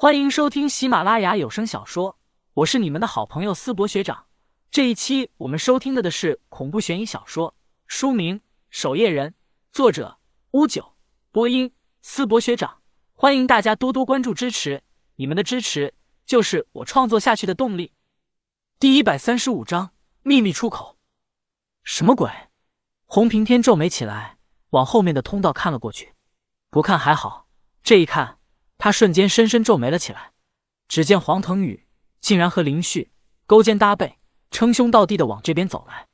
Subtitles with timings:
[0.00, 2.20] 欢迎收听喜马拉雅有声小说，
[2.54, 4.26] 我是你们的好朋友思博学长。
[4.70, 7.56] 这一期我们收听的的是恐怖悬疑小说，
[7.88, 8.38] 书名
[8.70, 9.30] 《守夜人》，
[9.72, 10.20] 作者
[10.52, 10.94] 乌九，
[11.32, 12.80] 播音思博学长。
[13.12, 14.84] 欢迎大家多多关注支持，
[15.16, 15.92] 你们的支持
[16.24, 17.92] 就是我创作下去的动力。
[18.78, 19.90] 第一百三十五章
[20.22, 20.96] 秘密出口。
[21.82, 22.30] 什么鬼？
[23.06, 24.38] 洪平天皱眉起来，
[24.70, 26.14] 往后面的通道看了过去。
[26.70, 27.48] 不看还好，
[27.82, 28.37] 这一看。
[28.78, 30.32] 他瞬间深深皱眉了起来，
[30.86, 31.86] 只见黄腾宇
[32.20, 33.10] 竟然和林旭
[33.44, 34.18] 勾肩搭背、
[34.50, 36.06] 称兄道弟的往这边走来，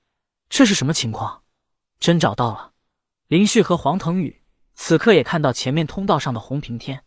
[0.48, 1.44] 这是什么情况？
[2.00, 2.72] 真找到了！
[3.28, 4.42] 林旭和黄腾宇
[4.74, 7.04] 此刻也看到前面通道上的洪平天，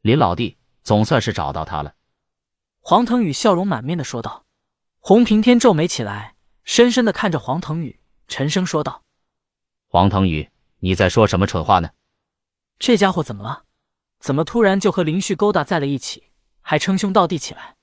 [0.00, 1.94] 林老弟总算是找到他了。
[2.80, 4.44] 黄腾宇笑容满面的说道。
[5.02, 9.02] 洪平天皱眉起来，深深的看着黄腾宇，沉声说道
[9.88, 11.90] ：“黄腾宇，你在说什么蠢话呢？
[12.78, 13.64] 这家伙怎么了？”
[14.20, 16.24] 怎么突然就和林旭勾搭在了一起，
[16.60, 17.76] 还称兄道弟起来？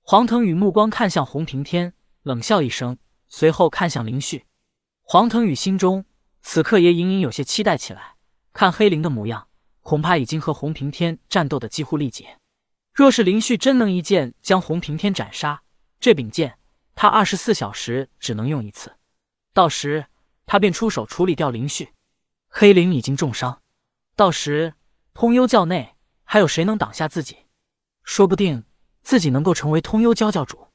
[0.00, 2.96] 黄腾宇目光看向洪平天，冷笑一声，
[3.28, 4.46] 随后看向林旭。
[5.02, 6.06] 黄腾宇心中
[6.40, 8.14] 此刻也隐隐有些期待起来。
[8.54, 9.48] 看黑灵的模样，
[9.82, 12.38] 恐怕已经和洪平天战斗的几乎力竭。
[12.94, 15.62] 若是林旭真能一剑将洪平天斩杀，
[16.00, 16.58] 这柄剑
[16.94, 18.96] 他二十四小时只能用一次，
[19.52, 20.06] 到时
[20.46, 21.92] 他便出手处理掉林旭。
[22.48, 23.60] 黑灵已经重伤，
[24.16, 24.72] 到时。
[25.14, 27.38] 通幽教内还有谁能挡下自己？
[28.02, 28.64] 说不定
[29.02, 30.68] 自己能够成为通幽教教主。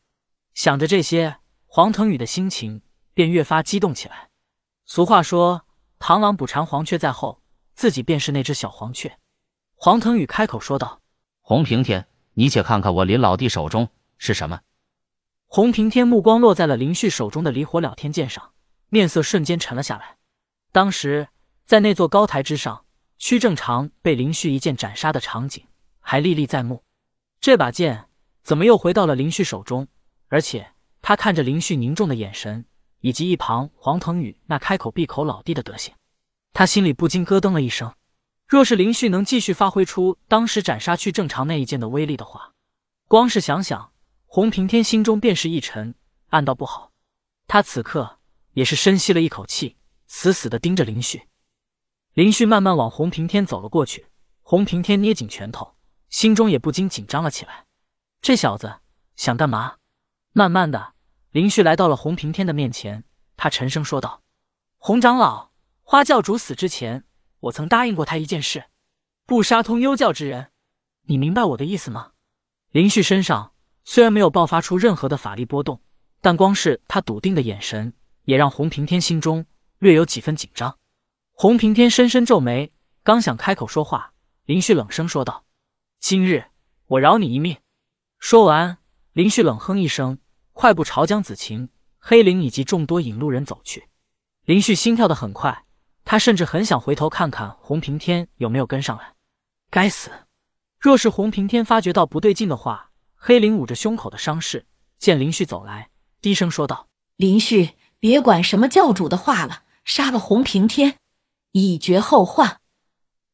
[0.54, 2.82] 想着这些，黄腾宇的心情
[3.14, 4.30] 便越发激动起来。
[4.86, 5.66] 俗话说
[6.00, 7.42] ：“螳螂捕蝉，黄雀在后。”
[7.76, 9.20] 自己便是那只小黄雀。
[9.74, 11.02] 黄腾宇开口说道
[11.42, 14.62] ：“洪平天，你且看看我林老弟手中是什么。”
[15.48, 18.54] 洪平天目光落在了林旭手中的离火了天剑上，
[18.88, 20.16] 面色瞬间沉了下来。
[20.72, 21.28] 当时
[21.66, 22.85] 在那座高台之上。
[23.18, 25.66] 屈正常被林旭一剑斩杀的场景
[26.00, 26.84] 还历历在目，
[27.40, 28.10] 这把剑
[28.44, 29.88] 怎么又回到了林旭手中？
[30.28, 32.66] 而且他看着林旭凝重的眼神，
[33.00, 35.94] 以及一旁黄腾宇那开口闭口老弟的德行，
[36.54, 37.94] 他心里不禁咯噔了一声。
[38.48, 42.54] 若是林旭能继续发挥出当时斩杀屈正常那一剑的威力的话，
[43.08, 43.92] 光是想想，
[44.26, 45.96] 洪平天心中便是一沉，
[46.30, 46.92] 暗道不好。
[47.48, 48.20] 他此刻
[48.54, 49.78] 也是深吸了一口气，
[50.08, 51.24] 死死的盯着林旭。
[52.16, 54.06] 林旭慢慢往洪平天走了过去，
[54.42, 55.76] 洪平天捏紧拳头，
[56.08, 57.66] 心中也不禁紧张了起来。
[58.22, 58.76] 这小子
[59.18, 59.76] 想干嘛？
[60.32, 60.94] 慢慢的，
[61.32, 63.04] 林旭来到了洪平天的面前，
[63.36, 64.22] 他沉声说道
[64.80, 65.52] ：“洪长老，
[65.84, 67.04] 花教主死之前，
[67.42, 68.68] 我曾答应过他一件事，
[69.26, 70.52] 不杀通幽教之人。
[71.08, 72.14] 你明白我的意思吗？”
[72.72, 73.52] 林旭身上
[73.84, 75.82] 虽然没有爆发出任何的法力波动，
[76.22, 77.94] 但光是他笃定的眼神，
[78.24, 79.46] 也让洪平天心中
[79.80, 80.78] 略有几分紧张。
[81.38, 82.72] 洪平天深深皱眉，
[83.04, 84.14] 刚想开口说话，
[84.46, 85.44] 林旭冷声说道
[86.00, 86.46] ：“今日
[86.88, 87.58] 我饶你一命。”
[88.18, 88.78] 说完，
[89.12, 90.20] 林旭冷哼一声，
[90.54, 91.68] 快步朝江子晴、
[92.00, 93.90] 黑灵以及众多引路人走去。
[94.46, 95.66] 林旭心跳的很快，
[96.06, 99.16] 他甚至很想回头看看洪平天有没有跟上来。
[99.70, 100.10] 该死！
[100.80, 104.66] 若是洪平天发觉到不对劲的话，黑灵捂着胸口的伤势，
[104.98, 105.90] 见林旭走来，
[106.22, 110.98] 低声说道：“林旭，别管什么教主的话了，杀了洪平天。”
[111.58, 112.60] 以绝后患。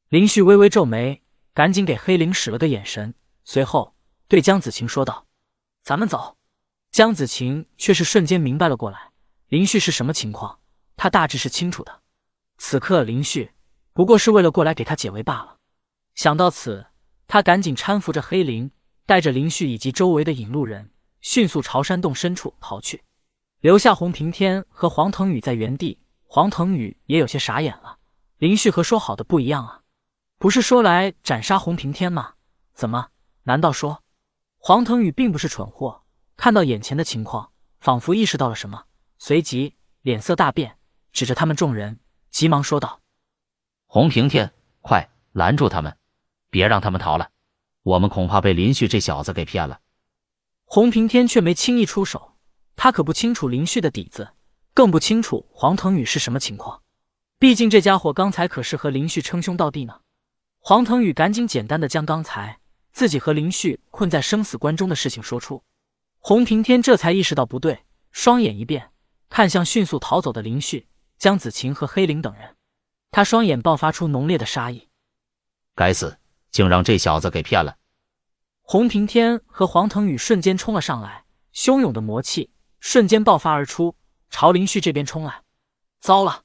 [0.09, 1.24] 林旭微微皱眉，
[1.56, 3.96] 赶紧给黑灵使了个眼神，随后
[4.28, 5.26] 对江子晴说道
[5.82, 6.38] ：“咱们走。”
[6.94, 9.09] 江子晴却是瞬间明白了过来，
[9.48, 10.59] 林旭是什么情况，
[10.96, 12.02] 他大致是清楚的。
[12.59, 13.54] 此刻林旭
[13.92, 15.58] 不过是为了过来给他解围罢了。
[16.14, 16.86] 想到此，
[17.26, 18.70] 他赶紧搀扶着黑灵，
[19.08, 23.02] 带着林旭以及周围的引路人，迅速朝山洞深处逃去，
[23.62, 25.98] 留下洪平天和黄腾宇在原地。
[26.28, 27.98] 黄腾宇也有些傻眼了。
[28.41, 29.81] 林旭和说好的不一样啊，
[30.40, 32.34] 不是说来斩杀洪平天吗？
[32.74, 33.09] 怎么？
[33.44, 34.02] 难道说
[34.57, 36.02] 黄腾宇并不是蠢货？
[36.38, 38.85] 看到眼前的情况，仿佛意识到了什么，
[39.19, 40.79] 随即脸色大变，
[41.12, 42.00] 指着他们众人，
[42.31, 43.00] 急忙说道
[43.85, 45.96] ：“洪平天，快拦住他们，
[46.50, 47.29] 别让他们逃了！
[47.84, 49.82] 我们恐怕被林旭这小子给骗了。”
[50.66, 52.34] 洪平天却没轻易出手，
[52.76, 54.34] 他可不清楚林旭的底子，
[54.73, 56.82] 更不清楚黄腾宇是什么情况。
[57.41, 60.02] 毕竟这家伙刚才可是和林旭称兄道弟呢。
[60.59, 62.59] 黄腾宇赶紧简单的将刚才
[62.93, 65.64] 自己和林旭困在生死关中的事情说出。
[66.20, 68.91] 洪平天这才意识到不对，双眼一变，
[69.28, 72.58] 看向迅速逃走的林旭、江子晴和黑灵等人，
[73.09, 74.90] 他双眼爆发出浓烈的杀意。
[75.73, 76.20] 该死，
[76.52, 77.78] 竟让这小子给骗了！
[78.61, 83.96] 洪平天和黄腾宇瞬间冲了上来，汹涌的魔气瞬间爆发而出，
[84.29, 85.41] 朝林旭这边冲来。
[85.99, 86.44] 糟了！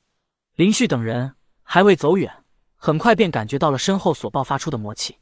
[0.57, 2.43] 林旭等人还未走远，
[2.77, 5.19] 很快便感觉到了身后所爆发出的魔气。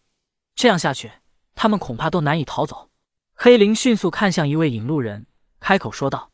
[0.55, 1.11] 这样下去，
[1.57, 2.91] 他他们恐怕都难以逃走。
[3.33, 5.25] 黑灵迅速看向一位引路人，
[5.61, 6.31] 开口说道：“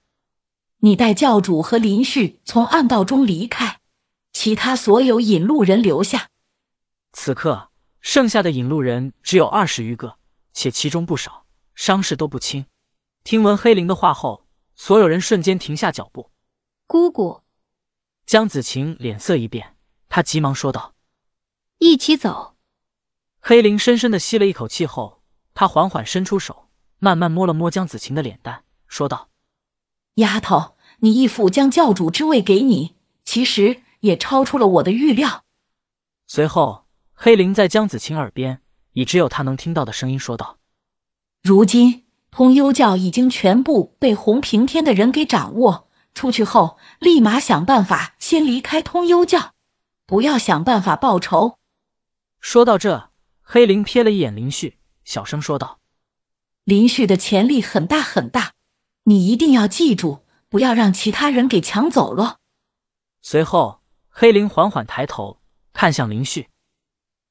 [0.82, 3.79] 你带教主和林旭从暗道中离开，
[4.32, 6.31] 其他所有引路人留下。”
[7.14, 7.70] 此刻，
[8.00, 10.17] 剩下的引路人只有二十余个，
[10.53, 11.46] 且其中不少
[11.76, 12.67] 伤势都不轻。
[13.23, 16.32] 听闻黑灵的话后，所有人瞬间停下脚步。
[16.88, 17.43] 姑姑，
[18.31, 19.75] 江子晴脸色一变，
[20.09, 20.94] 她急忙说道
[21.79, 22.55] ：“一起走。”
[23.43, 26.69] 黑灵深深的吸了一口气后，他缓缓伸出手，
[27.00, 29.31] 慢慢摸了摸江子晴的脸蛋，说道
[30.23, 32.94] ：“丫头，你义父将教主之位给你，
[33.25, 35.43] 其实也超出了我的预料。”
[36.29, 38.62] 随后，黑灵在江子晴耳边
[38.93, 40.61] 以只有他能听到的声音说道
[41.43, 49.52] ：“如今通幽教已经全部被洪平天的人给掌握，出去后立马想办法先离开通幽教，
[50.06, 51.58] 不要想办法报仇。”
[52.40, 53.10] 说到这。
[53.52, 55.80] 黑灵瞥了一眼林旭，小声说道
[56.62, 58.52] ：“林旭的潜力很大很大，
[59.02, 62.36] 你一定要记住，不要让其他人给抢走了。”
[63.22, 65.40] 随后，黑灵缓缓抬头
[65.72, 66.48] 看向林旭：“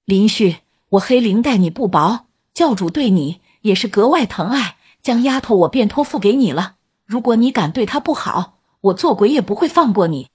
[0.03, 0.57] 林旭，
[0.89, 6.75] 我黑灵待你不薄，教主对你也是格外疼爱，将丫头我便托付给你了。
[7.05, 10.29] 如果你敢对她不好，我做鬼也不会放过你。”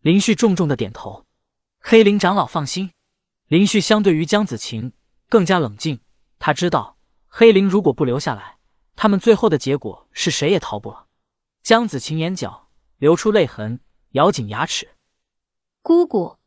[0.00, 1.26] 林旭重重的点头
[1.80, 2.92] ：“黑灵长老放心。”
[3.48, 4.92] 林旭相对于江子晴。
[5.30, 6.00] 更加冷静，
[6.38, 8.56] 他知道黑灵如果不留下来，
[8.96, 11.06] 他们最后的结果是谁也逃不了。
[11.62, 13.80] 江子晴眼角流出泪痕，
[14.12, 14.96] 咬紧牙齿
[15.82, 16.38] ：“姑姑，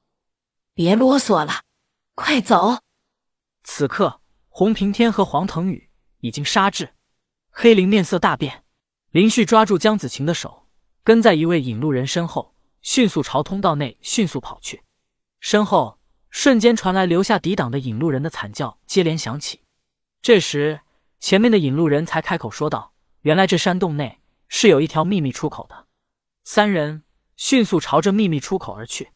[0.74, 1.62] 别啰嗦了，
[2.16, 2.80] 快走！”
[3.64, 4.20] 此刻，
[4.50, 5.92] 洪平天和黄腾宇
[6.22, 6.96] 已经杀至，
[7.52, 8.64] 黑灵面色大变。
[9.12, 10.61] 林旭抓住江子晴的手，
[11.04, 14.84] 跟在一位引路人身后，迅速朝通道内迅速跑去，
[15.40, 15.98] 身后。
[16.34, 19.64] 瞬间传来留下抵挡的引路人的惨叫，接连响起。
[20.22, 20.80] 这时，
[21.20, 22.94] 前面的引路人才开口说道
[23.24, 25.88] ：“原来这山洞内是有一条秘密出口的。”
[26.46, 27.04] 三人
[27.36, 29.12] 迅速朝着秘密出口而去。